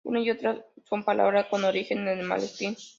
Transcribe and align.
Una 0.03 0.19
y 0.19 0.31
otra 0.31 0.65
son 0.83 1.03
palabras 1.03 1.45
con 1.47 1.63
origen 1.63 2.07
en 2.07 2.17
el 2.21 2.25
malespín. 2.25 2.75